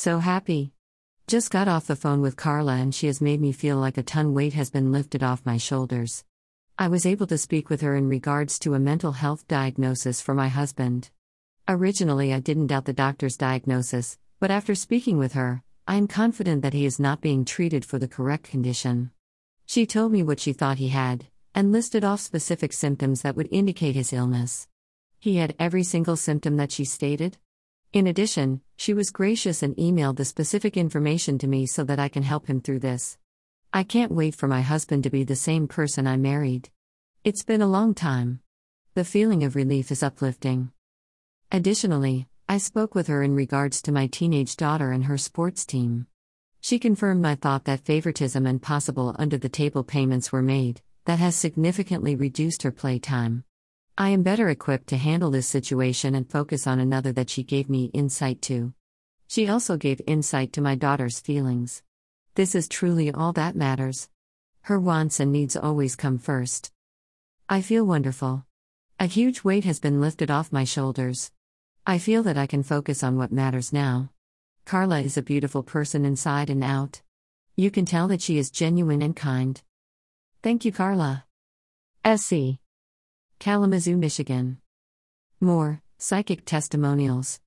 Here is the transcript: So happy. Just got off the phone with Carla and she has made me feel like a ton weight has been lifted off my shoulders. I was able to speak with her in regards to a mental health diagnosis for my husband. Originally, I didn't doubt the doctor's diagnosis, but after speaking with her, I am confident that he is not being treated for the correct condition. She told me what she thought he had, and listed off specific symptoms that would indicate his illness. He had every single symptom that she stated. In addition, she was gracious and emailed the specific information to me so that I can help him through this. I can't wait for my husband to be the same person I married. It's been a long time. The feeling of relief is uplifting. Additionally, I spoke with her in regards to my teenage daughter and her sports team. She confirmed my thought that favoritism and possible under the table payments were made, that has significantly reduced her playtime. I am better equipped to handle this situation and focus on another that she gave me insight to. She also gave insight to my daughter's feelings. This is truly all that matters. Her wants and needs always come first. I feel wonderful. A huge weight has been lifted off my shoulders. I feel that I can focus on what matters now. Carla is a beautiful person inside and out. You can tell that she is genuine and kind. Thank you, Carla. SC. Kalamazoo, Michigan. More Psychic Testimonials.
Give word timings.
So 0.00 0.20
happy. 0.20 0.70
Just 1.26 1.50
got 1.50 1.66
off 1.66 1.88
the 1.88 1.96
phone 1.96 2.20
with 2.20 2.36
Carla 2.36 2.74
and 2.76 2.94
she 2.94 3.08
has 3.08 3.20
made 3.20 3.40
me 3.40 3.50
feel 3.50 3.78
like 3.78 3.98
a 3.98 4.02
ton 4.04 4.32
weight 4.32 4.52
has 4.52 4.70
been 4.70 4.92
lifted 4.92 5.24
off 5.24 5.44
my 5.44 5.56
shoulders. 5.56 6.24
I 6.78 6.86
was 6.86 7.04
able 7.04 7.26
to 7.26 7.36
speak 7.36 7.68
with 7.68 7.80
her 7.80 7.96
in 7.96 8.08
regards 8.08 8.60
to 8.60 8.74
a 8.74 8.78
mental 8.78 9.10
health 9.10 9.48
diagnosis 9.48 10.20
for 10.20 10.34
my 10.34 10.46
husband. 10.46 11.10
Originally, 11.66 12.32
I 12.32 12.38
didn't 12.38 12.68
doubt 12.68 12.84
the 12.84 12.92
doctor's 12.92 13.36
diagnosis, 13.36 14.18
but 14.38 14.52
after 14.52 14.76
speaking 14.76 15.18
with 15.18 15.32
her, 15.32 15.64
I 15.88 15.96
am 15.96 16.06
confident 16.06 16.62
that 16.62 16.74
he 16.74 16.86
is 16.86 17.00
not 17.00 17.20
being 17.20 17.44
treated 17.44 17.84
for 17.84 17.98
the 17.98 18.06
correct 18.06 18.44
condition. 18.44 19.10
She 19.66 19.84
told 19.84 20.12
me 20.12 20.22
what 20.22 20.38
she 20.38 20.52
thought 20.52 20.78
he 20.78 20.90
had, 20.90 21.26
and 21.56 21.72
listed 21.72 22.04
off 22.04 22.20
specific 22.20 22.72
symptoms 22.72 23.22
that 23.22 23.34
would 23.34 23.48
indicate 23.50 23.96
his 23.96 24.12
illness. 24.12 24.68
He 25.18 25.38
had 25.38 25.56
every 25.58 25.82
single 25.82 26.14
symptom 26.14 26.56
that 26.58 26.70
she 26.70 26.84
stated. 26.84 27.36
In 27.94 28.06
addition, 28.06 28.60
she 28.76 28.92
was 28.92 29.08
gracious 29.10 29.62
and 29.62 29.74
emailed 29.76 30.16
the 30.16 30.26
specific 30.26 30.76
information 30.76 31.38
to 31.38 31.46
me 31.46 31.66
so 31.66 31.84
that 31.84 31.98
I 31.98 32.08
can 32.08 32.22
help 32.22 32.46
him 32.46 32.60
through 32.60 32.80
this. 32.80 33.16
I 33.72 33.82
can't 33.82 34.12
wait 34.12 34.34
for 34.34 34.46
my 34.46 34.60
husband 34.60 35.04
to 35.04 35.10
be 35.10 35.24
the 35.24 35.34
same 35.36 35.68
person 35.68 36.06
I 36.06 36.18
married. 36.18 36.68
It's 37.24 37.44
been 37.44 37.62
a 37.62 37.66
long 37.66 37.94
time. 37.94 38.40
The 38.94 39.04
feeling 39.04 39.42
of 39.42 39.56
relief 39.56 39.90
is 39.90 40.02
uplifting. 40.02 40.70
Additionally, 41.50 42.26
I 42.46 42.58
spoke 42.58 42.94
with 42.94 43.06
her 43.06 43.22
in 43.22 43.34
regards 43.34 43.80
to 43.82 43.92
my 43.92 44.06
teenage 44.06 44.56
daughter 44.56 44.92
and 44.92 45.04
her 45.04 45.16
sports 45.16 45.64
team. 45.64 46.06
She 46.60 46.78
confirmed 46.78 47.22
my 47.22 47.36
thought 47.36 47.64
that 47.64 47.86
favoritism 47.86 48.46
and 48.46 48.60
possible 48.60 49.16
under 49.18 49.38
the 49.38 49.48
table 49.48 49.82
payments 49.82 50.30
were 50.30 50.42
made, 50.42 50.82
that 51.06 51.20
has 51.20 51.36
significantly 51.36 52.14
reduced 52.14 52.64
her 52.64 52.72
playtime. 52.72 53.44
I 54.00 54.10
am 54.10 54.22
better 54.22 54.48
equipped 54.48 54.86
to 54.90 54.96
handle 54.96 55.32
this 55.32 55.48
situation 55.48 56.14
and 56.14 56.30
focus 56.30 56.68
on 56.68 56.78
another 56.78 57.10
that 57.14 57.28
she 57.28 57.42
gave 57.42 57.68
me 57.68 57.86
insight 57.86 58.40
to. 58.42 58.72
She 59.26 59.48
also 59.48 59.76
gave 59.76 60.00
insight 60.06 60.52
to 60.52 60.60
my 60.60 60.76
daughter's 60.76 61.18
feelings. 61.18 61.82
This 62.36 62.54
is 62.54 62.68
truly 62.68 63.10
all 63.10 63.32
that 63.32 63.56
matters. 63.56 64.08
Her 64.60 64.78
wants 64.78 65.18
and 65.18 65.32
needs 65.32 65.56
always 65.56 65.96
come 65.96 66.16
first. 66.16 66.70
I 67.48 67.60
feel 67.60 67.84
wonderful. 67.84 68.46
A 69.00 69.06
huge 69.06 69.42
weight 69.42 69.64
has 69.64 69.80
been 69.80 70.00
lifted 70.00 70.30
off 70.30 70.52
my 70.52 70.62
shoulders. 70.62 71.32
I 71.84 71.98
feel 71.98 72.22
that 72.22 72.38
I 72.38 72.46
can 72.46 72.62
focus 72.62 73.02
on 73.02 73.16
what 73.16 73.32
matters 73.32 73.72
now. 73.72 74.10
Carla 74.64 75.00
is 75.00 75.16
a 75.16 75.22
beautiful 75.22 75.64
person 75.64 76.04
inside 76.04 76.50
and 76.50 76.62
out. 76.62 77.02
You 77.56 77.72
can 77.72 77.84
tell 77.84 78.06
that 78.06 78.22
she 78.22 78.38
is 78.38 78.52
genuine 78.52 79.02
and 79.02 79.16
kind. 79.16 79.60
Thank 80.40 80.64
you, 80.64 80.70
Carla. 80.70 81.24
SC. 82.06 82.60
Kalamazoo, 83.38 83.96
Michigan. 83.96 84.58
More 85.40 85.80
Psychic 85.96 86.44
Testimonials. 86.44 87.36